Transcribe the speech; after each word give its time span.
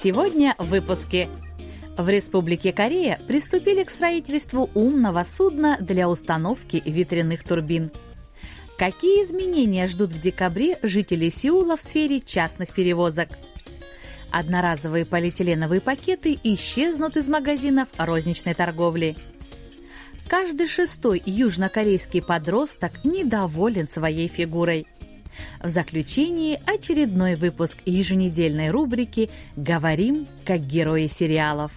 Сегодня 0.00 0.54
в 0.58 0.66
выпуске 0.66 1.28
в 1.96 2.08
Республике 2.08 2.72
Корея 2.72 3.20
приступили 3.26 3.82
к 3.82 3.90
строительству 3.90 4.70
умного 4.74 5.24
судна 5.24 5.76
для 5.80 6.08
установки 6.08 6.80
ветряных 6.86 7.42
турбин. 7.42 7.90
Какие 8.78 9.24
изменения 9.24 9.88
ждут 9.88 10.12
в 10.12 10.20
декабре 10.20 10.78
жители 10.84 11.30
Сеула 11.30 11.76
в 11.76 11.80
сфере 11.80 12.20
частных 12.20 12.72
перевозок? 12.74 13.30
Одноразовые 14.30 15.04
полиэтиленовые 15.04 15.80
пакеты 15.80 16.38
исчезнут 16.44 17.16
из 17.16 17.28
магазинов 17.28 17.88
розничной 17.98 18.54
торговли. 18.54 19.16
Каждый 20.28 20.68
шестой 20.68 21.20
южнокорейский 21.26 22.22
подросток 22.22 22.92
недоволен 23.02 23.88
своей 23.88 24.28
фигурой– 24.28 24.86
в 25.62 25.68
заключении 25.68 26.60
очередной 26.66 27.34
выпуск 27.34 27.78
еженедельной 27.86 28.70
рубрики 28.70 29.30
«Говорим 29.56 30.26
как 30.44 30.60
герои 30.60 31.06
сериалов». 31.06 31.72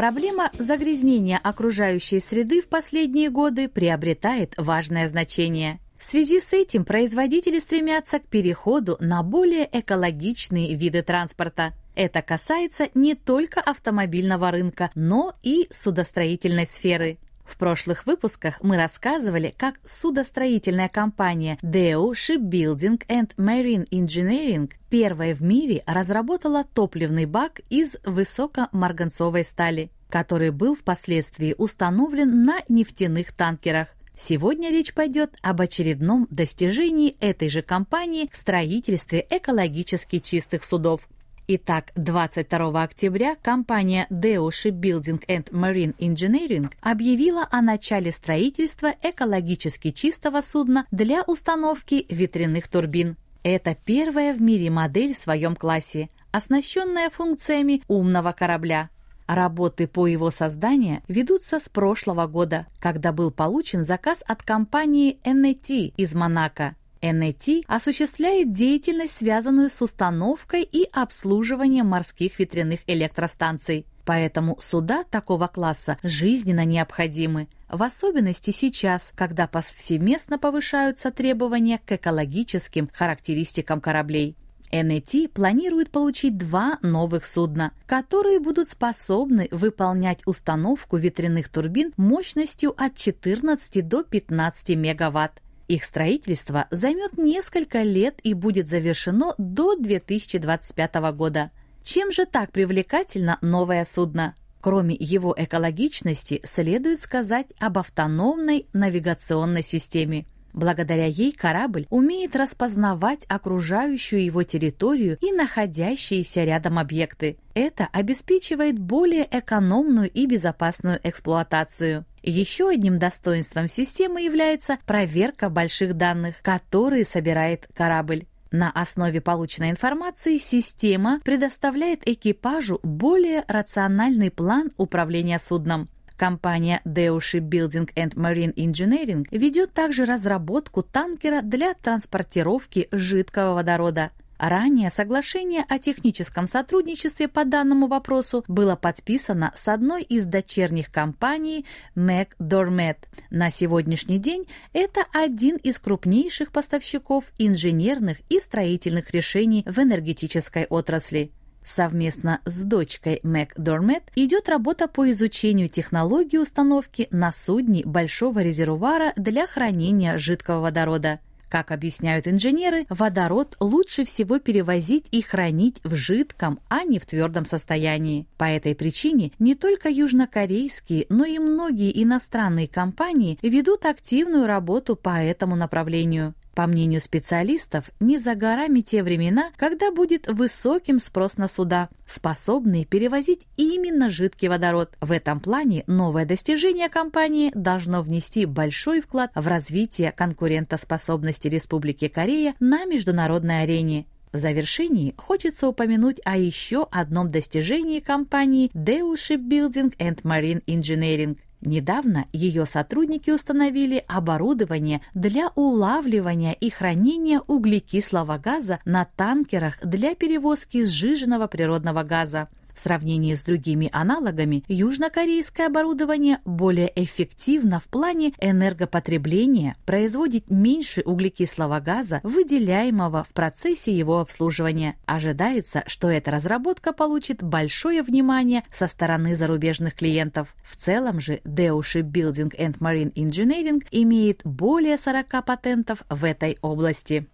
Проблема 0.00 0.50
загрязнения 0.58 1.36
окружающей 1.36 2.20
среды 2.20 2.62
в 2.62 2.68
последние 2.68 3.28
годы 3.28 3.68
приобретает 3.68 4.54
важное 4.56 5.06
значение. 5.08 5.78
В 6.00 6.02
связи 6.02 6.40
с 6.40 6.54
этим 6.54 6.86
производители 6.86 7.58
стремятся 7.58 8.20
к 8.20 8.26
переходу 8.26 8.96
на 9.00 9.22
более 9.22 9.68
экологичные 9.70 10.74
виды 10.74 11.02
транспорта. 11.02 11.74
Это 11.94 12.22
касается 12.22 12.88
не 12.94 13.14
только 13.14 13.60
автомобильного 13.60 14.50
рынка, 14.50 14.90
но 14.94 15.34
и 15.42 15.68
судостроительной 15.70 16.64
сферы. 16.64 17.18
В 17.44 17.58
прошлых 17.58 18.06
выпусках 18.06 18.62
мы 18.62 18.78
рассказывали, 18.78 19.52
как 19.58 19.78
судостроительная 19.84 20.88
компания 20.88 21.58
DEO 21.62 22.12
Shipbuilding 22.12 23.06
and 23.06 23.36
Marine 23.36 23.86
Engineering 23.90 24.70
первая 24.88 25.34
в 25.34 25.42
мире 25.42 25.82
разработала 25.84 26.64
топливный 26.64 27.26
бак 27.26 27.60
из 27.68 27.98
высокомарганцовой 28.06 29.44
стали, 29.44 29.90
который 30.08 30.50
был 30.50 30.74
впоследствии 30.74 31.54
установлен 31.58 32.42
на 32.46 32.60
нефтяных 32.70 33.32
танкерах. 33.32 33.88
Сегодня 34.22 34.70
речь 34.70 34.92
пойдет 34.92 35.34
об 35.40 35.62
очередном 35.62 36.28
достижении 36.30 37.16
этой 37.20 37.48
же 37.48 37.62
компании 37.62 38.28
в 38.30 38.36
строительстве 38.36 39.26
экологически 39.30 40.18
чистых 40.18 40.62
судов. 40.62 41.08
Итак, 41.48 41.90
22 41.96 42.82
октября 42.82 43.36
компания 43.36 44.06
Deo 44.10 44.50
Shipbuilding 44.50 45.24
and 45.26 45.50
Marine 45.52 45.96
Engineering 45.96 46.70
объявила 46.82 47.48
о 47.50 47.62
начале 47.62 48.12
строительства 48.12 48.94
экологически 49.02 49.90
чистого 49.90 50.42
судна 50.42 50.86
для 50.90 51.22
установки 51.22 52.04
ветряных 52.10 52.68
турбин. 52.68 53.16
Это 53.42 53.74
первая 53.74 54.34
в 54.34 54.42
мире 54.42 54.68
модель 54.68 55.14
в 55.14 55.18
своем 55.18 55.56
классе, 55.56 56.10
оснащенная 56.30 57.08
функциями 57.08 57.82
умного 57.88 58.32
корабля. 58.32 58.90
Работы 59.30 59.86
по 59.86 60.08
его 60.08 60.32
созданию 60.32 61.02
ведутся 61.06 61.60
с 61.60 61.68
прошлого 61.68 62.26
года, 62.26 62.66
когда 62.80 63.12
был 63.12 63.30
получен 63.30 63.84
заказ 63.84 64.24
от 64.26 64.42
компании 64.42 65.20
NET 65.22 65.94
из 65.96 66.14
Монако. 66.16 66.74
NET 67.00 67.62
осуществляет 67.68 68.50
деятельность, 68.50 69.18
связанную 69.18 69.70
с 69.70 69.80
установкой 69.82 70.64
и 70.64 70.82
обслуживанием 70.92 71.86
морских 71.86 72.40
ветряных 72.40 72.80
электростанций. 72.88 73.86
Поэтому 74.04 74.58
суда 74.60 75.04
такого 75.08 75.46
класса 75.46 75.96
жизненно 76.02 76.64
необходимы, 76.64 77.46
в 77.68 77.84
особенности 77.84 78.50
сейчас, 78.50 79.12
когда 79.14 79.46
повсеместно 79.46 80.40
повышаются 80.40 81.12
требования 81.12 81.78
к 81.78 81.92
экологическим 81.92 82.90
характеристикам 82.92 83.80
кораблей. 83.80 84.34
NET 84.70 85.28
планирует 85.28 85.90
получить 85.90 86.38
два 86.38 86.78
новых 86.82 87.24
судна, 87.24 87.72
которые 87.86 88.40
будут 88.40 88.68
способны 88.68 89.48
выполнять 89.50 90.20
установку 90.26 90.96
ветряных 90.96 91.48
турбин 91.48 91.92
мощностью 91.96 92.74
от 92.76 92.94
14 92.94 93.86
до 93.86 94.04
15 94.04 94.70
мегаватт 94.76 95.42
их 95.70 95.84
строительство 95.84 96.66
займет 96.72 97.16
несколько 97.16 97.82
лет 97.82 98.18
и 98.24 98.34
будет 98.34 98.66
завершено 98.66 99.36
до 99.38 99.76
2025 99.76 100.94
года. 101.14 101.52
Чем 101.84 102.10
же 102.10 102.26
так 102.26 102.50
привлекательно 102.50 103.38
новое 103.40 103.84
судно? 103.84 104.34
Кроме 104.60 104.96
его 104.98 105.32
экологичности, 105.38 106.40
следует 106.42 106.98
сказать 107.00 107.46
об 107.60 107.78
автономной 107.78 108.66
навигационной 108.72 109.62
системе. 109.62 110.26
Благодаря 110.52 111.06
ей 111.06 111.32
корабль 111.32 111.86
умеет 111.90 112.34
распознавать 112.36 113.24
окружающую 113.28 114.24
его 114.24 114.42
территорию 114.42 115.18
и 115.20 115.32
находящиеся 115.32 116.44
рядом 116.44 116.78
объекты. 116.78 117.38
Это 117.54 117.88
обеспечивает 117.92 118.78
более 118.78 119.26
экономную 119.30 120.10
и 120.10 120.26
безопасную 120.26 121.00
эксплуатацию. 121.02 122.04
Еще 122.22 122.68
одним 122.68 122.98
достоинством 122.98 123.68
системы 123.68 124.22
является 124.22 124.78
проверка 124.86 125.48
больших 125.48 125.96
данных, 125.96 126.42
которые 126.42 127.04
собирает 127.04 127.68
корабль. 127.74 128.24
На 128.52 128.70
основе 128.72 129.20
полученной 129.20 129.70
информации 129.70 130.36
система 130.36 131.20
предоставляет 131.24 132.06
экипажу 132.08 132.80
более 132.82 133.44
рациональный 133.46 134.30
план 134.30 134.72
управления 134.76 135.38
судном. 135.38 135.88
Компания 136.20 136.82
Deo 136.84 137.16
Shipbuilding 137.16 137.94
and 137.94 138.14
Marine 138.14 138.52
Engineering 138.56 139.26
ведет 139.30 139.72
также 139.72 140.04
разработку 140.04 140.82
танкера 140.82 141.40
для 141.40 141.72
транспортировки 141.72 142.88
жидкого 142.92 143.54
водорода. 143.54 144.10
Ранее 144.36 144.90
соглашение 144.90 145.64
о 145.66 145.78
техническом 145.78 146.46
сотрудничестве 146.46 147.26
по 147.26 147.46
данному 147.46 147.86
вопросу 147.86 148.44
было 148.48 148.76
подписано 148.76 149.52
с 149.56 149.66
одной 149.68 150.02
из 150.02 150.26
дочерних 150.26 150.92
компаний 150.92 151.64
McDormand. 151.96 152.98
На 153.30 153.50
сегодняшний 153.50 154.18
день 154.18 154.44
это 154.74 155.06
один 155.14 155.56
из 155.56 155.78
крупнейших 155.78 156.52
поставщиков 156.52 157.32
инженерных 157.38 158.18
и 158.28 158.40
строительных 158.40 159.10
решений 159.12 159.62
в 159.64 159.78
энергетической 159.78 160.66
отрасли. 160.66 161.32
Совместно 161.62 162.40
с 162.44 162.64
дочкой 162.64 163.20
McDormand 163.22 164.02
идет 164.16 164.48
работа 164.48 164.88
по 164.88 165.10
изучению 165.10 165.68
технологии 165.68 166.38
установки 166.38 167.08
на 167.10 167.32
судне 167.32 167.82
большого 167.84 168.40
резервуара 168.40 169.12
для 169.16 169.46
хранения 169.46 170.18
жидкого 170.18 170.60
водорода– 170.60 171.20
как 171.50 171.72
объясняют 171.72 172.28
инженеры, 172.28 172.86
водород 172.88 173.56
лучше 173.58 174.04
всего 174.04 174.38
перевозить 174.38 175.08
и 175.10 175.20
хранить 175.20 175.80
в 175.82 175.96
жидком, 175.96 176.60
а 176.68 176.84
не 176.84 177.00
в 177.00 177.06
твердом 177.06 177.44
состоянии. 177.44 178.28
По 178.38 178.44
этой 178.44 178.76
причине 178.76 179.32
не 179.40 179.56
только 179.56 179.88
южнокорейские, 179.88 181.06
но 181.08 181.24
и 181.24 181.40
многие 181.40 182.02
иностранные 182.02 182.68
компании 182.68 183.36
ведут 183.42 183.84
активную 183.84 184.46
работу 184.46 184.94
по 184.94 185.20
этому 185.20 185.56
направлению. 185.56 186.34
По 186.60 186.66
мнению 186.66 187.00
специалистов, 187.00 187.90
не 188.00 188.18
за 188.18 188.34
горами 188.34 188.80
те 188.80 189.02
времена, 189.02 189.50
когда 189.56 189.90
будет 189.90 190.30
высоким 190.30 190.98
спрос 190.98 191.38
на 191.38 191.48
суда, 191.48 191.88
способные 192.06 192.84
перевозить 192.84 193.46
именно 193.56 194.10
жидкий 194.10 194.48
водород. 194.48 194.94
В 195.00 195.10
этом 195.10 195.40
плане 195.40 195.84
новое 195.86 196.26
достижение 196.26 196.90
компании 196.90 197.50
должно 197.54 198.02
внести 198.02 198.44
большой 198.44 199.00
вклад 199.00 199.30
в 199.34 199.48
развитие 199.48 200.12
конкурентоспособности 200.12 201.48
Республики 201.48 202.08
Корея 202.08 202.54
на 202.60 202.84
международной 202.84 203.62
арене. 203.62 204.04
В 204.30 204.36
завершении 204.36 205.14
хочется 205.16 205.66
упомянуть 205.66 206.20
о 206.26 206.36
еще 206.36 206.86
одном 206.90 207.30
достижении 207.30 208.00
компании 208.00 208.70
Deo 208.74 209.14
Shipbuilding 209.14 209.96
and 209.96 210.20
Marine 210.24 210.62
Engineering– 210.66 211.38
Недавно 211.62 212.26
ее 212.32 212.64
сотрудники 212.64 213.30
установили 213.30 214.02
оборудование 214.08 215.02
для 215.12 215.50
улавливания 215.54 216.52
и 216.52 216.70
хранения 216.70 217.40
углекислого 217.40 218.38
газа 218.38 218.78
на 218.86 219.04
танкерах 219.04 219.78
для 219.82 220.14
перевозки 220.14 220.84
сжиженного 220.84 221.48
природного 221.48 222.02
газа. 222.02 222.48
В 222.80 222.82
сравнении 222.82 223.34
с 223.34 223.44
другими 223.44 223.90
аналогами, 223.92 224.64
южнокорейское 224.66 225.66
оборудование 225.66 226.38
более 226.46 226.90
эффективно 226.94 227.78
в 227.78 227.84
плане 227.84 228.32
энергопотребления, 228.40 229.76
производит 229.84 230.48
меньше 230.48 231.02
углекислого 231.02 231.80
газа, 231.80 232.20
выделяемого 232.22 233.22
в 233.22 233.34
процессе 233.34 233.94
его 233.94 234.18
обслуживания. 234.18 234.96
Ожидается, 235.04 235.84
что 235.88 236.08
эта 236.08 236.30
разработка 236.30 236.94
получит 236.94 237.42
большое 237.42 238.02
внимание 238.02 238.62
со 238.72 238.88
стороны 238.88 239.36
зарубежных 239.36 239.94
клиентов. 239.94 240.56
В 240.64 240.74
целом 240.74 241.20
же 241.20 241.42
Deo 241.44 241.80
Shipbuilding 241.80 242.56
and 242.56 242.78
Marine 242.78 243.12
Engineering 243.12 243.86
имеет 243.90 244.40
более 244.44 244.96
40 244.96 245.44
патентов 245.44 246.02
в 246.08 246.24
этой 246.24 246.56
области. 246.62 247.28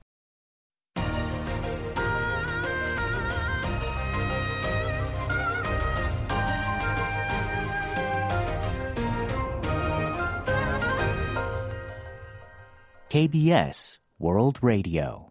KBS 13.16 14.00
World 14.20 14.56
Radio. 14.60 15.30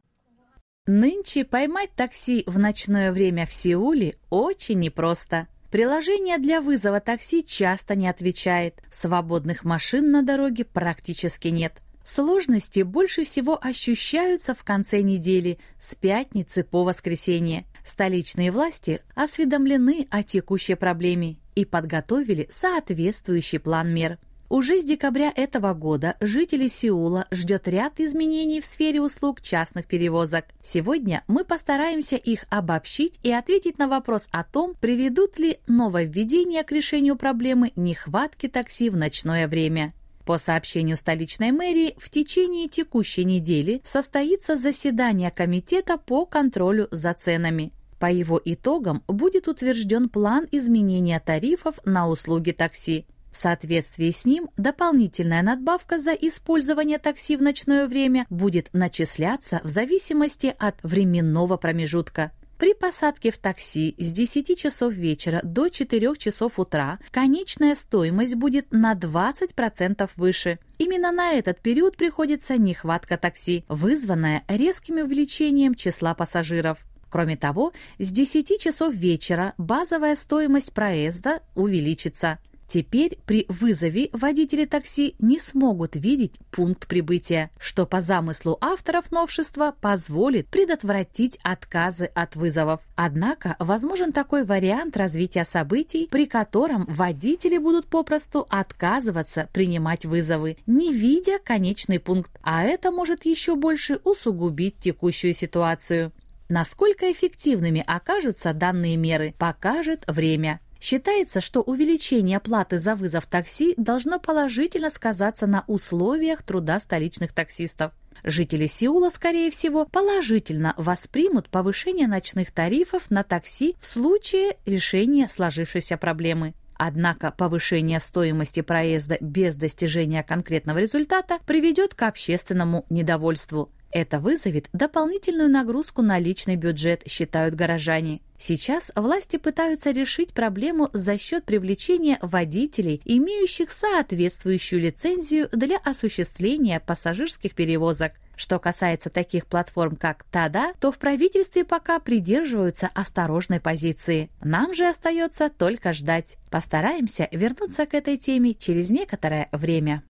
Нынче 0.87 1.45
поймать 1.45 1.91
такси 1.95 2.43
в 2.47 2.57
ночное 2.57 3.11
время 3.11 3.45
в 3.45 3.53
Сеуле 3.53 4.15
очень 4.31 4.79
непросто. 4.79 5.47
Приложение 5.69 6.39
для 6.39 6.61
вызова 6.61 6.99
такси 6.99 7.45
часто 7.45 7.93
не 7.93 8.07
отвечает, 8.07 8.81
свободных 8.91 9.63
машин 9.65 10.09
на 10.09 10.23
дороге 10.23 10.65
практически 10.65 11.49
нет. 11.49 11.73
Сложности 12.03 12.81
больше 12.81 13.23
всего 13.23 13.55
ощущаются 13.63 14.55
в 14.55 14.63
конце 14.63 15.01
недели, 15.01 15.59
с 15.77 15.93
пятницы 15.93 16.63
по 16.63 16.83
воскресенье. 16.83 17.65
Столичные 17.83 18.49
власти 18.49 19.01
осведомлены 19.13 20.07
о 20.09 20.23
текущей 20.23 20.73
проблеме 20.73 21.37
и 21.53 21.65
подготовили 21.65 22.47
соответствующий 22.49 23.59
план 23.59 23.93
мер. 23.93 24.17
Уже 24.47 24.79
с 24.79 24.83
декабря 24.83 25.33
этого 25.35 25.73
года 25.73 26.15
жителей 26.19 26.69
Сеула 26.69 27.25
ждет 27.31 27.67
ряд 27.67 27.99
изменений 27.99 28.61
в 28.61 28.65
сфере 28.65 29.01
услуг 29.01 29.41
частных 29.41 29.87
перевозок. 29.87 30.45
Сегодня 30.63 31.23
мы 31.27 31.43
постараемся 31.43 32.15
их 32.15 32.45
обобщить 32.49 33.19
и 33.23 33.31
ответить 33.31 33.79
на 33.79 33.87
вопрос 33.87 34.27
о 34.31 34.43
том, 34.43 34.75
приведут 34.79 35.39
ли 35.39 35.59
нововведения 35.65 36.63
к 36.63 36.71
решению 36.71 37.15
проблемы 37.15 37.71
нехватки 37.75 38.47
такси 38.47 38.91
в 38.91 38.97
ночное 38.97 39.47
время. 39.47 39.93
По 40.25 40.37
сообщению 40.37 40.97
столичной 40.97 41.51
мэрии, 41.51 41.95
в 41.97 42.09
течение 42.09 42.67
текущей 42.67 43.25
недели 43.25 43.81
состоится 43.83 44.57
заседание 44.57 45.31
комитета 45.31 45.97
по 45.97 46.25
контролю 46.25 46.87
за 46.91 47.13
ценами. 47.13 47.73
По 47.99 48.11
его 48.11 48.39
итогам 48.43 49.03
будет 49.07 49.47
утвержден 49.47 50.09
план 50.09 50.47
изменения 50.51 51.19
тарифов 51.19 51.79
на 51.85 52.07
услуги 52.07 52.51
такси. 52.51 53.05
В 53.35 53.37
соответствии 53.37 54.11
с 54.11 54.23
ним 54.23 54.49
дополнительная 54.55 55.41
надбавка 55.41 55.99
за 55.99 56.13
использование 56.13 56.99
такси 56.99 57.35
в 57.35 57.41
ночное 57.41 57.85
время 57.85 58.25
будет 58.29 58.69
начисляться 58.71 59.59
в 59.61 59.67
зависимости 59.67 60.55
от 60.57 60.81
временного 60.83 61.57
промежутка. 61.57 62.31
При 62.57 62.73
посадке 62.73 63.31
в 63.31 63.37
такси 63.37 63.93
с 63.97 64.13
10 64.13 64.57
часов 64.57 64.93
вечера 64.93 65.41
до 65.43 65.67
4 65.67 66.15
часов 66.15 66.57
утра 66.59 66.97
конечная 67.11 67.75
стоимость 67.75 68.35
будет 68.35 68.71
на 68.71 68.93
20% 68.93 70.09
выше. 70.15 70.57
Именно 70.77 71.11
на 71.11 71.33
этот 71.33 71.59
период 71.59 71.97
приходится 71.97 72.57
нехватка 72.57 73.17
такси, 73.17 73.65
вызванная 73.67 74.45
резким 74.47 74.95
увеличением 74.95 75.75
числа 75.75 76.13
пассажиров. 76.13 76.77
Кроме 77.09 77.35
того, 77.35 77.73
с 77.99 78.13
10 78.13 78.61
часов 78.61 78.93
вечера 78.93 79.53
базовая 79.57 80.15
стоимость 80.15 80.71
проезда 80.71 81.41
увеличится. 81.53 82.39
Теперь 82.67 83.19
при 83.25 83.45
вызове 83.47 84.09
водители 84.11 84.65
такси 84.65 85.15
не 85.19 85.39
смогут 85.39 85.95
видеть 85.95 86.39
пункт 86.51 86.87
прибытия, 86.87 87.51
что 87.59 87.85
по 87.85 88.01
замыслу 88.01 88.57
авторов 88.59 89.11
новшества 89.11 89.75
позволит 89.79 90.47
предотвратить 90.47 91.37
отказы 91.43 92.05
от 92.05 92.35
вызовов. 92.35 92.81
Однако 92.95 93.55
возможен 93.59 94.11
такой 94.11 94.43
вариант 94.45 94.97
развития 94.97 95.45
событий, 95.45 96.07
при 96.09 96.25
котором 96.25 96.85
водители 96.87 97.57
будут 97.57 97.87
попросту 97.87 98.47
отказываться 98.49 99.47
принимать 99.53 100.05
вызовы, 100.05 100.57
не 100.65 100.91
видя 100.91 101.39
конечный 101.39 101.99
пункт, 101.99 102.31
а 102.41 102.63
это 102.63 102.91
может 102.91 103.25
еще 103.25 103.55
больше 103.55 103.99
усугубить 104.03 104.79
текущую 104.79 105.33
ситуацию. 105.33 106.11
Насколько 106.47 107.11
эффективными 107.11 107.83
окажутся 107.85 108.53
данные 108.53 108.97
меры, 108.97 109.33
покажет 109.37 110.03
время. 110.07 110.59
Считается, 110.85 111.41
что 111.41 111.61
увеличение 111.61 112.39
платы 112.39 112.77
за 112.77 112.93
вызов 112.93 113.25
такси 113.25 113.73
должно 113.75 114.19
положительно 114.19 114.91
сказаться 114.91 115.47
на 115.47 115.63
условиях 115.65 116.43
труда 116.43 116.79
столичных 116.79 117.33
таксистов. 117.33 117.91
Жители 118.23 118.67
Сеула, 118.67 119.09
скорее 119.09 119.49
всего, 119.49 119.85
положительно 119.85 120.75
воспримут 120.77 121.49
повышение 121.49 122.05
ночных 122.05 122.51
тарифов 122.51 123.09
на 123.09 123.23
такси 123.23 123.75
в 123.79 123.87
случае 123.87 124.57
решения 124.67 125.27
сложившейся 125.27 125.97
проблемы. 125.97 126.53
Однако 126.75 127.31
повышение 127.31 127.99
стоимости 127.99 128.61
проезда 128.61 129.17
без 129.19 129.55
достижения 129.55 130.21
конкретного 130.21 130.77
результата 130.77 131.39
приведет 131.47 131.95
к 131.95 132.03
общественному 132.03 132.85
недовольству. 132.91 133.71
Это 133.95 134.19
вызовет 134.19 134.67
дополнительную 134.73 135.49
нагрузку 135.49 136.01
на 136.01 136.19
личный 136.19 136.57
бюджет, 136.57 137.03
считают 137.07 137.55
горожане. 137.55 138.19
Сейчас 138.37 138.91
власти 138.93 139.37
пытаются 139.37 139.91
решить 139.91 140.33
проблему 140.33 140.89
за 140.91 141.17
счет 141.17 141.45
привлечения 141.45 142.19
водителей, 142.21 143.01
имеющих 143.05 143.71
соответствующую 143.71 144.81
лицензию 144.81 145.47
для 145.53 145.77
осуществления 145.77 146.81
пассажирских 146.81 147.55
перевозок. 147.55 148.11
Что 148.35 148.59
касается 148.59 149.09
таких 149.09 149.45
платформ, 149.45 149.95
как 149.95 150.25
ТАДА, 150.25 150.73
то 150.81 150.91
в 150.91 150.97
правительстве 150.97 151.63
пока 151.63 151.99
придерживаются 151.99 152.89
осторожной 152.93 153.61
позиции. 153.61 154.29
Нам 154.43 154.73
же 154.73 154.89
остается 154.89 155.49
только 155.49 155.93
ждать. 155.93 156.35
Постараемся 156.51 157.29
вернуться 157.31 157.85
к 157.85 157.93
этой 157.93 158.17
теме 158.17 158.55
через 158.55 158.89
некоторое 158.89 159.47
время. 159.53 160.03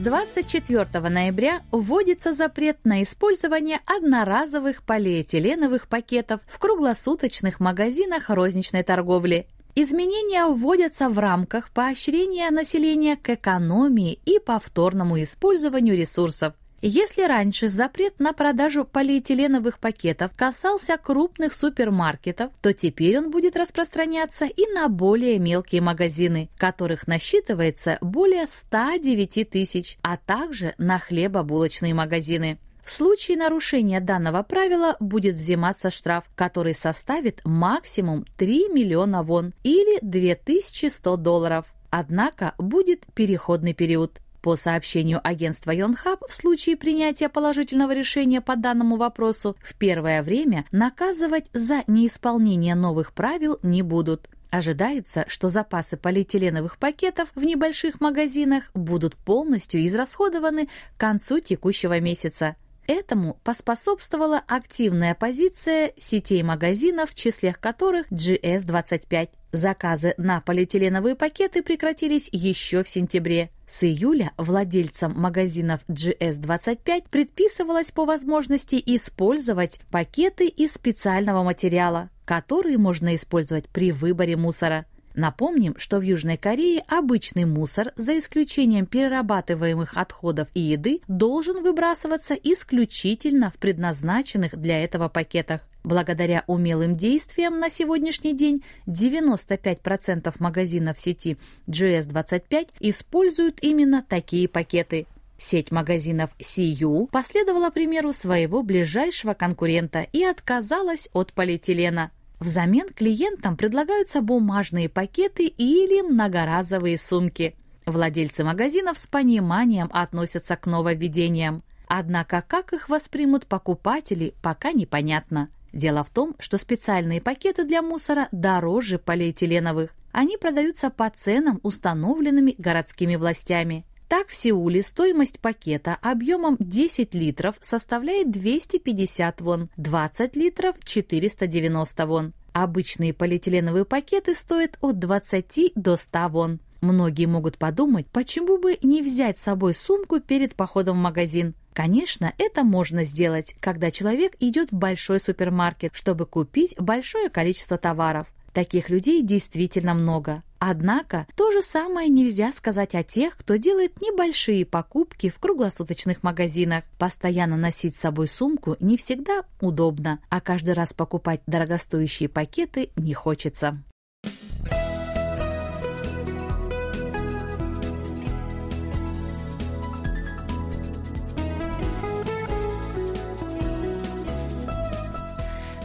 24 0.00 1.08
ноября 1.10 1.60
вводится 1.70 2.32
запрет 2.32 2.78
на 2.84 3.02
использование 3.02 3.80
одноразовых 3.84 4.82
полиэтиленовых 4.82 5.88
пакетов 5.88 6.40
в 6.46 6.58
круглосуточных 6.58 7.60
магазинах 7.60 8.30
розничной 8.30 8.82
торговли. 8.82 9.46
Изменения 9.74 10.46
вводятся 10.46 11.10
в 11.10 11.18
рамках 11.18 11.70
поощрения 11.70 12.50
населения 12.50 13.16
к 13.16 13.28
экономии 13.28 14.18
и 14.24 14.38
повторному 14.38 15.22
использованию 15.22 15.96
ресурсов. 15.96 16.54
Если 16.82 17.22
раньше 17.24 17.68
запрет 17.68 18.20
на 18.20 18.32
продажу 18.32 18.86
полиэтиленовых 18.86 19.78
пакетов 19.78 20.32
касался 20.34 20.96
крупных 20.96 21.52
супермаркетов, 21.52 22.52
то 22.62 22.72
теперь 22.72 23.18
он 23.18 23.30
будет 23.30 23.54
распространяться 23.54 24.46
и 24.46 24.66
на 24.72 24.88
более 24.88 25.38
мелкие 25.38 25.82
магазины, 25.82 26.48
которых 26.56 27.06
насчитывается 27.06 27.98
более 28.00 28.46
109 28.46 29.50
тысяч, 29.50 29.98
а 30.00 30.16
также 30.16 30.74
на 30.78 30.98
хлебобулочные 30.98 31.92
магазины. 31.92 32.58
В 32.82 32.90
случае 32.90 33.36
нарушения 33.36 34.00
данного 34.00 34.42
правила 34.42 34.96
будет 35.00 35.34
взиматься 35.34 35.90
штраф, 35.90 36.24
который 36.34 36.74
составит 36.74 37.42
максимум 37.44 38.24
3 38.38 38.70
миллиона 38.70 39.22
вон 39.22 39.52
или 39.64 39.98
2100 40.00 41.18
долларов. 41.18 41.66
Однако 41.90 42.54
будет 42.56 43.04
переходный 43.14 43.74
период. 43.74 44.18
По 44.42 44.56
сообщению 44.56 45.20
агентства 45.22 45.70
Йонхаб, 45.70 46.22
в 46.26 46.32
случае 46.32 46.76
принятия 46.76 47.28
положительного 47.28 47.92
решения 47.92 48.40
по 48.40 48.56
данному 48.56 48.96
вопросу, 48.96 49.56
в 49.62 49.74
первое 49.74 50.22
время 50.22 50.64
наказывать 50.72 51.46
за 51.52 51.84
неисполнение 51.86 52.74
новых 52.74 53.12
правил 53.12 53.58
не 53.62 53.82
будут. 53.82 54.30
Ожидается, 54.50 55.26
что 55.28 55.48
запасы 55.48 55.96
полиэтиленовых 55.96 56.78
пакетов 56.78 57.28
в 57.34 57.44
небольших 57.44 58.00
магазинах 58.00 58.70
будут 58.74 59.14
полностью 59.14 59.86
израсходованы 59.86 60.66
к 60.66 61.00
концу 61.00 61.38
текущего 61.40 62.00
месяца. 62.00 62.56
Этому 62.90 63.38
поспособствовала 63.44 64.42
активная 64.48 65.14
позиция 65.14 65.92
сетей 65.96 66.42
магазинов, 66.42 67.10
в 67.10 67.14
числе 67.14 67.54
которых 67.54 68.10
GS25. 68.10 69.28
Заказы 69.52 70.14
на 70.16 70.40
полиэтиленовые 70.40 71.14
пакеты 71.14 71.62
прекратились 71.62 72.28
еще 72.32 72.82
в 72.82 72.88
сентябре. 72.88 73.50
С 73.68 73.84
июля 73.84 74.32
владельцам 74.36 75.12
магазинов 75.16 75.82
GS25 75.86 77.04
предписывалось 77.08 77.92
по 77.92 78.06
возможности 78.06 78.82
использовать 78.84 79.78
пакеты 79.92 80.48
из 80.48 80.72
специального 80.72 81.44
материала, 81.44 82.10
которые 82.24 82.76
можно 82.76 83.14
использовать 83.14 83.68
при 83.68 83.92
выборе 83.92 84.36
мусора. 84.36 84.84
Напомним, 85.20 85.74
что 85.76 85.98
в 85.98 86.00
Южной 86.00 86.38
Корее 86.38 86.82
обычный 86.88 87.44
мусор, 87.44 87.92
за 87.94 88.18
исключением 88.18 88.86
перерабатываемых 88.86 89.98
отходов 89.98 90.48
и 90.54 90.60
еды, 90.60 91.02
должен 91.08 91.62
выбрасываться 91.62 92.32
исключительно 92.32 93.50
в 93.50 93.58
предназначенных 93.58 94.58
для 94.58 94.82
этого 94.82 95.10
пакетах. 95.10 95.60
Благодаря 95.84 96.42
умелым 96.46 96.96
действиям 96.96 97.58
на 97.58 97.68
сегодняшний 97.68 98.32
день 98.32 98.64
95% 98.86 100.34
магазинов 100.38 100.98
сети 100.98 101.36
GS25 101.68 102.68
используют 102.80 103.58
именно 103.60 104.02
такие 104.02 104.48
пакеты. 104.48 105.06
Сеть 105.36 105.70
магазинов 105.70 106.30
CU 106.38 107.08
последовала 107.08 107.68
примеру 107.68 108.14
своего 108.14 108.62
ближайшего 108.62 109.34
конкурента 109.34 110.06
и 110.14 110.24
отказалась 110.24 111.10
от 111.12 111.34
полиэтилена. 111.34 112.10
Взамен 112.40 112.88
клиентам 112.88 113.54
предлагаются 113.58 114.22
бумажные 114.22 114.88
пакеты 114.88 115.44
или 115.44 116.00
многоразовые 116.00 116.96
сумки. 116.96 117.54
Владельцы 117.84 118.44
магазинов 118.44 118.96
с 118.96 119.06
пониманием 119.06 119.90
относятся 119.92 120.56
к 120.56 120.66
нововведениям. 120.66 121.62
Однако 121.86 122.42
как 122.46 122.72
их 122.72 122.88
воспримут 122.88 123.46
покупатели, 123.46 124.32
пока 124.42 124.72
непонятно. 124.72 125.50
Дело 125.74 126.02
в 126.02 126.08
том, 126.08 126.34
что 126.38 126.56
специальные 126.56 127.20
пакеты 127.20 127.64
для 127.64 127.82
мусора 127.82 128.28
дороже 128.32 128.98
полиэтиленовых. 128.98 129.90
Они 130.10 130.38
продаются 130.38 130.88
по 130.88 131.10
ценам, 131.10 131.60
установленными 131.62 132.54
городскими 132.56 133.16
властями. 133.16 133.84
Так, 134.10 134.26
в 134.26 134.34
Сеуле 134.34 134.82
стоимость 134.82 135.38
пакета 135.38 135.96
объемом 136.02 136.56
10 136.58 137.14
литров 137.14 137.54
составляет 137.60 138.32
250 138.32 139.40
вон, 139.40 139.68
20 139.76 140.34
литров– 140.34 140.74
490 140.84 142.06
вон. 142.06 142.32
Обычные 142.52 143.14
полиэтиленовые 143.14 143.84
пакеты 143.84 144.34
стоят 144.34 144.78
от 144.80 144.98
20 144.98 145.74
до 145.76 145.96
100 145.96 146.28
вон. 146.28 146.58
Многие 146.80 147.26
могут 147.26 147.56
подумать, 147.56 148.08
почему 148.08 148.58
бы 148.58 148.78
не 148.82 149.00
взять 149.00 149.38
с 149.38 149.42
собой 149.42 149.74
сумку 149.74 150.18
перед 150.18 150.56
походом 150.56 150.98
в 150.98 151.02
магазин. 151.02 151.54
Конечно, 151.72 152.34
это 152.36 152.64
можно 152.64 153.04
сделать, 153.04 153.54
когда 153.60 153.92
человек 153.92 154.34
идет 154.40 154.72
в 154.72 154.76
большой 154.76 155.20
супермаркет, 155.20 155.92
чтобы 155.94 156.26
купить 156.26 156.74
большое 156.80 157.30
количество 157.30 157.78
товаров. 157.78 158.26
Таких 158.52 158.90
людей 158.90 159.22
действительно 159.22 159.94
много. 159.94 160.42
Однако 160.62 161.26
то 161.36 161.50
же 161.50 161.62
самое 161.62 162.10
нельзя 162.10 162.52
сказать 162.52 162.94
о 162.94 163.02
тех, 163.02 163.34
кто 163.38 163.56
делает 163.56 164.02
небольшие 164.02 164.66
покупки 164.66 165.30
в 165.30 165.38
круглосуточных 165.38 166.22
магазинах. 166.22 166.84
Постоянно 166.98 167.56
носить 167.56 167.96
с 167.96 168.00
собой 168.00 168.28
сумку 168.28 168.76
не 168.78 168.98
всегда 168.98 169.44
удобно, 169.62 170.20
а 170.28 170.42
каждый 170.42 170.74
раз 170.74 170.92
покупать 170.92 171.40
дорогостоящие 171.46 172.28
пакеты 172.28 172.90
не 172.94 173.14
хочется. 173.14 173.82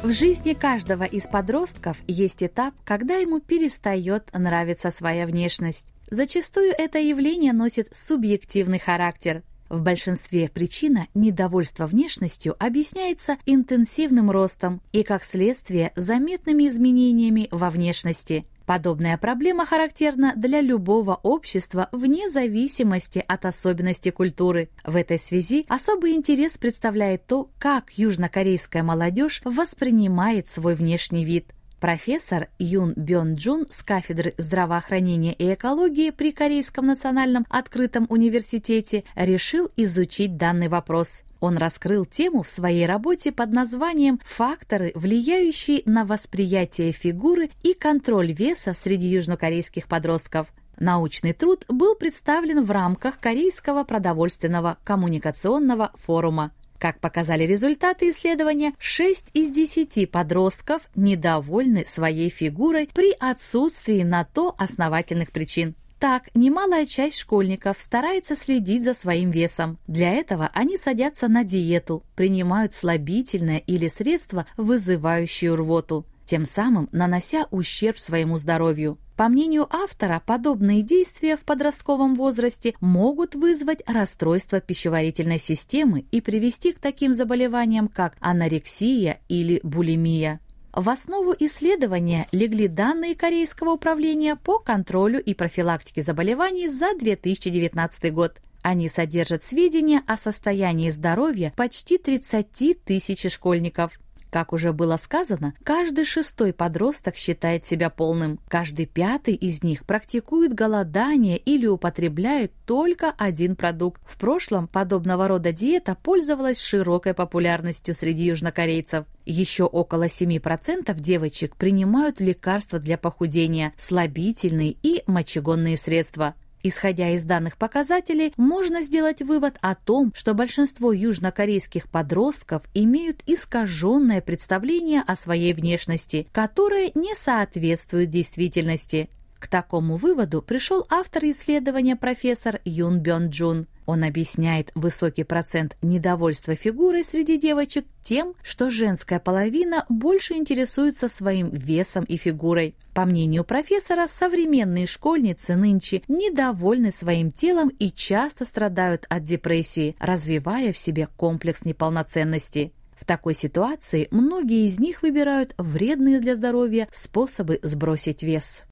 В 0.06 0.12
жизни 0.12 0.54
каждого 0.54 1.04
из 1.04 1.26
подростков 1.26 1.98
есть 2.08 2.44
этап, 2.44 2.76
когда 2.84 3.16
ему 3.16 3.40
перестает 3.40 4.32
нравиться 4.34 4.92
своя 4.92 5.26
внешность. 5.26 5.88
Зачастую 6.12 6.74
это 6.78 7.00
явление 7.00 7.54
носит 7.54 7.88
субъективный 7.92 8.78
характер. 8.78 9.42
В 9.68 9.82
большинстве 9.82 10.48
причина 10.48 11.08
недовольства 11.16 11.88
внешностью 11.88 12.56
объясняется 12.60 13.38
интенсивным 13.48 14.30
ростом 14.30 14.80
и, 14.92 15.02
как 15.02 15.24
следствие, 15.24 15.92
заметными 15.96 16.68
изменениями 16.68 17.48
во 17.50 17.72
внешности– 17.72 18.46
Подобная 18.66 19.18
проблема 19.18 19.66
характерна 19.66 20.34
для 20.36 20.60
любого 20.60 21.20
общества 21.22 21.88
вне 21.92 22.28
зависимости 22.30 23.24
от 23.28 23.46
особенностей 23.46 24.10
культуры. 24.10 24.70
В 24.84 24.96
этой 24.96 25.20
связи 25.20 25.66
особый 25.70 26.14
интерес 26.14 26.58
представляет 26.58 27.28
то, 27.28 27.48
как 27.60 27.92
южнокорейская 27.92 28.82
молодежь 28.82 29.42
воспринимает 29.44 30.48
свой 30.48 30.74
внешний 30.74 31.26
вид. 31.26 31.52
Профессор 31.80 32.48
Юн 32.58 32.94
Бён 32.96 33.36
Джун 33.36 33.68
с 33.70 33.84
кафедры 33.84 34.34
здравоохранения 34.38 35.34
и 35.34 35.54
экологии 35.54 36.10
при 36.10 36.32
Корейском 36.32 36.88
национальном 36.88 37.46
открытом 37.50 38.06
университете 38.10 39.04
решил 39.16 39.70
изучить 39.76 40.38
данный 40.38 40.70
вопрос. 40.70 41.24
Он 41.42 41.58
раскрыл 41.58 42.06
тему 42.06 42.44
в 42.44 42.50
своей 42.50 42.86
работе 42.86 43.32
под 43.32 43.52
названием 43.52 44.20
«Факторы, 44.24 44.94
влияющие 44.96 45.82
на 45.86 46.06
восприятие 46.06 46.92
фигуры 46.94 47.52
и 47.62 47.74
контроль 47.74 48.32
веса 48.32 48.74
среди 48.74 49.08
южнокорейских 49.08 49.88
подростков». 49.88 50.48
Научный 50.80 51.34
труд 51.34 51.66
был 51.68 51.96
представлен 51.96 52.64
в 52.64 52.72
рамках 52.72 53.20
Корейского 53.20 53.84
продовольственного 53.84 54.78
коммуникационного 54.84 55.92
форума. 55.96 56.52
Как 56.86 57.00
показали 57.00 57.48
результаты 57.48 58.12
исследования, 58.12 58.74
6 58.78 59.32
из 59.34 59.50
10 59.50 60.12
подростков 60.12 60.84
недовольны 60.94 61.84
своей 61.84 62.30
фигурой 62.30 62.92
при 62.94 63.12
отсутствии 63.20 64.04
на 64.04 64.24
то 64.24 64.54
основательных 64.60 65.32
причин. 65.32 65.74
Так, 65.98 66.30
немалая 66.36 66.86
часть 66.86 67.18
школьников 67.18 67.78
старается 67.80 68.36
следить 68.36 68.84
за 68.84 68.94
своим 68.94 69.32
весом. 69.32 69.80
Для 69.88 70.14
этого 70.14 70.52
они 70.54 70.78
садятся 70.78 71.28
на 71.28 71.44
диету, 71.44 72.04
принимают 72.16 72.76
слабительное 72.76 73.58
или 73.58 73.88
средство, 73.88 74.46
вызывающее 74.56 75.56
рвоту, 75.56 76.06
тем 76.28 76.46
самым 76.46 76.88
нанося 76.92 77.48
ущерб 77.50 77.98
своему 77.98 78.38
здоровью. 78.38 79.00
По 79.16 79.30
мнению 79.30 79.66
автора, 79.74 80.22
подобные 80.26 80.82
действия 80.82 81.38
в 81.38 81.46
подростковом 81.46 82.16
возрасте 82.16 82.74
могут 82.82 83.36
вызвать 83.36 83.82
расстройство 83.88 84.60
пищеварительной 84.60 85.40
системы 85.40 86.06
и 86.12 86.20
привести 86.20 86.74
к 86.74 86.80
таким 86.80 87.14
заболеваниям, 87.14 87.88
как 87.88 88.18
анорексия 88.20 89.22
или 89.30 89.62
булимия. 89.64 90.42
В 90.74 90.90
основу 90.90 91.34
исследования 91.40 92.28
легли 92.34 92.68
данные 92.68 93.16
Корейского 93.16 93.72
управления 93.72 94.36
по 94.36 94.60
контролю 94.60 95.24
и 95.24 95.34
профилактике 95.34 96.02
заболеваний 96.02 96.68
за 96.68 96.94
2019 96.98 98.14
год. 98.14 98.42
Они 98.62 98.90
содержат 98.90 99.42
сведения 99.42 100.02
о 100.06 100.18
состоянии 100.18 100.90
здоровья 100.90 101.54
почти 101.56 101.98
30 101.98 102.84
тысяч 102.84 103.32
школьников. 103.32 103.98
Как 104.30 104.54
уже 104.54 104.74
было 104.74 104.98
сказано, 104.98 105.54
каждый 105.64 106.04
шестой 106.04 106.52
подросток 106.52 107.16
считает 107.16 107.66
себя 107.66 107.90
полным. 107.90 108.40
Каждый 108.48 108.86
пятый 108.86 109.34
из 109.34 109.64
них 109.64 109.86
практикует 109.86 110.54
голодание 110.54 111.38
или 111.38 111.68
употребляет 111.68 112.52
только 112.66 113.14
один 113.18 113.56
продукт. 113.56 114.02
В 114.06 114.18
прошлом 114.18 114.68
подобного 114.68 115.28
рода 115.28 115.52
диета 115.52 115.96
пользовалась 115.96 116.62
широкой 116.62 117.14
популярностью 117.14 117.96
среди 117.96 118.26
южнокорейцев. 118.26 119.06
Еще 119.26 119.64
около 119.64 120.08
7% 120.08 120.94
девочек 121.00 121.56
принимают 121.56 122.20
лекарства 122.20 122.80
для 122.80 122.98
похудения, 122.98 123.74
слабительные 123.78 124.76
и 124.84 125.04
мочегонные 125.08 125.78
средства. 125.78 126.36
Исходя 126.68 127.12
из 127.12 127.24
данных 127.26 127.58
показателей, 127.58 128.34
можно 128.38 128.82
сделать 128.82 129.22
вывод 129.22 129.60
о 129.62 129.76
том, 129.76 130.12
что 130.16 130.34
большинство 130.34 130.92
южнокорейских 130.92 131.88
подростков 131.88 132.64
имеют 132.74 133.22
искаженное 133.28 134.20
представление 134.20 135.04
о 135.06 135.16
своей 135.16 135.54
внешности, 135.54 136.28
которое 136.32 136.90
не 136.96 137.14
соответствует 137.14 138.10
действительности. 138.10 139.12
К 139.38 139.48
такому 139.48 139.98
выводу 139.98 140.42
пришел 140.42 140.88
автор 140.90 141.26
исследования 141.26 141.96
профессор 141.96 142.60
Юн 142.66 143.00
Бён 143.00 143.30
Джун. 143.30 143.68
Он 143.86 144.04
объясняет 144.04 144.72
высокий 144.76 145.24
процент 145.24 145.78
недовольства 145.82 146.56
фигурой 146.56 147.04
среди 147.04 147.38
девочек 147.38 147.86
тем, 148.04 148.34
что 148.42 148.70
женская 148.70 149.20
половина 149.20 149.86
больше 149.90 150.34
интересуется 150.34 151.08
своим 151.08 151.50
весом 151.50 152.04
и 152.04 152.18
фигурой. 152.18 152.76
По 152.94 153.06
мнению 153.06 153.44
профессора, 153.44 154.08
современные 154.08 154.88
школьницы 154.88 155.56
нынче 155.56 156.02
недовольны 156.08 156.92
своим 156.92 157.32
телом 157.32 157.70
и 157.70 157.92
часто 157.92 158.46
страдают 158.46 159.06
от 159.10 159.24
депрессии, 159.24 159.96
развивая 160.00 160.74
в 160.74 160.78
себе 160.78 161.08
комплекс 161.18 161.66
неполноценности. 161.66 162.74
В 162.96 163.06
такой 163.06 163.34
ситуации 163.34 164.08
многие 164.12 164.66
из 164.66 164.80
них 164.80 165.02
выбирают 165.02 165.54
вредные 165.58 166.20
для 166.20 166.36
здоровья 166.36 166.88
способы 166.92 167.60
сбросить 167.62 168.24
вес. 168.24 168.64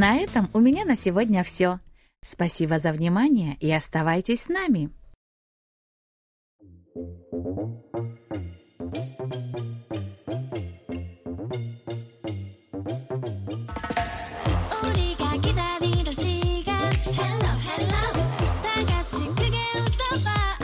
На 0.00 0.16
этом 0.16 0.48
у 0.54 0.60
меня 0.60 0.86
на 0.86 0.96
сегодня 0.96 1.44
все. 1.44 1.78
Спасибо 2.24 2.78
за 2.78 2.90
внимание 2.90 3.58
и 3.60 3.70
оставайтесь 3.70 4.44
с 4.44 4.48
нами. 4.48 4.88
Hello, 17.12 17.50
hello. 17.66 18.00
다 18.62 18.84
같이 18.86 19.26
크게 19.36 19.56
웃어봐. 19.76 20.59